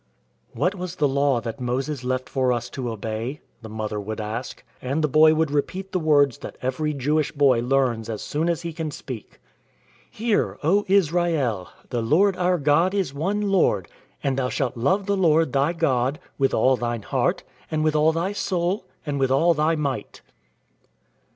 "What 0.53 0.73
was 0.73 0.95
the 0.95 1.07
law 1.07 1.41
that 1.41 1.59
Moses 1.59 2.03
left 2.03 2.27
for 2.27 2.51
us 2.51 2.71
to 2.71 2.89
obey?" 2.89 3.39
the 3.61 3.69
mother 3.69 3.99
would 3.99 4.19
ask, 4.19 4.63
and 4.81 5.03
the 5.03 5.07
boy 5.07 5.35
would 5.35 5.51
repeat 5.51 5.91
the 5.91 5.99
words 5.99 6.39
that 6.39 6.57
every 6.59 6.91
Jewish 6.91 7.31
boy 7.31 7.59
learns 7.61 8.09
as 8.09 8.23
soon 8.23 8.49
as 8.49 8.63
he 8.63 8.73
can 8.73 8.89
speak. 8.89 9.39
"Hear, 10.09 10.57
O 10.63 10.85
Israel: 10.87 11.67
The 11.91 12.01
Lord 12.01 12.35
our 12.35 12.57
God 12.57 12.95
is 12.95 13.13
one 13.13 13.51
Lord: 13.51 13.87
And 14.23 14.39
thou 14.39 14.49
shalt 14.49 14.75
love 14.75 15.05
the 15.05 15.15
Lord, 15.15 15.53
thy 15.53 15.71
God: 15.71 16.17
With 16.39 16.51
all 16.55 16.75
thine 16.77 17.03
heart; 17.03 17.43
And 17.69 17.83
with 17.83 17.95
all 17.95 18.11
thy 18.11 18.31
soul, 18.31 18.85
And 19.05 19.19
with 19.19 19.29
all 19.29 19.53
thy 19.53 19.75
might." 19.75 20.23